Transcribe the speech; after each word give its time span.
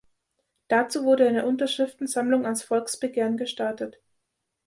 Dazu 0.67 1.03
wurde 1.03 1.27
eine 1.27 1.45
Unterschriftensammlung 1.45 2.43
als 2.47 2.63
Volksbegehren 2.63 3.37
gestartet. 3.37 3.99